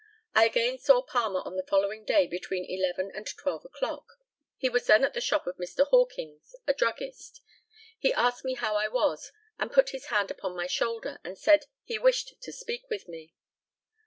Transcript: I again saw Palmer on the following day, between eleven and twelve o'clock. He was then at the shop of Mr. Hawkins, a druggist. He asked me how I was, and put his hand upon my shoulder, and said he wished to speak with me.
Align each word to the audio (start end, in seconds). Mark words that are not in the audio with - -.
I 0.33 0.45
again 0.45 0.79
saw 0.79 1.03
Palmer 1.03 1.41
on 1.45 1.57
the 1.57 1.67
following 1.69 2.03
day, 2.05 2.25
between 2.25 2.65
eleven 2.67 3.11
and 3.13 3.27
twelve 3.27 3.63
o'clock. 3.65 4.13
He 4.57 4.67
was 4.67 4.87
then 4.87 5.03
at 5.03 5.13
the 5.13 5.21
shop 5.21 5.45
of 5.45 5.57
Mr. 5.57 5.85
Hawkins, 5.87 6.55
a 6.65 6.73
druggist. 6.73 7.39
He 7.99 8.11
asked 8.11 8.43
me 8.43 8.55
how 8.55 8.75
I 8.75 8.87
was, 8.87 9.31
and 9.59 9.71
put 9.71 9.89
his 9.91 10.05
hand 10.05 10.31
upon 10.31 10.55
my 10.55 10.65
shoulder, 10.65 11.19
and 11.23 11.37
said 11.37 11.67
he 11.83 11.99
wished 11.99 12.41
to 12.41 12.51
speak 12.51 12.89
with 12.89 13.07
me. 13.07 13.35